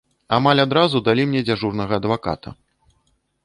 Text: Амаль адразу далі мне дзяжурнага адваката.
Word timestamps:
Амаль 0.37 0.61
адразу 0.63 1.01
далі 1.09 1.27
мне 1.33 1.41
дзяжурнага 1.51 1.93
адваката. 2.05 2.49